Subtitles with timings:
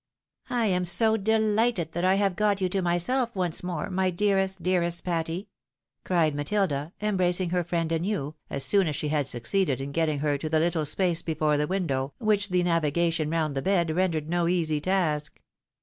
[0.49, 4.63] "I am so dehghted that I have got you to myself once more, my dearest,
[4.63, 5.49] dearest Patty!"
[6.05, 10.39] cried Matilda, embracing her friend anew, as soon as she had succeeded in getting her
[10.39, 14.47] to the little space before the window, which the navigation round the bed rendered no
[14.47, 15.39] easy task.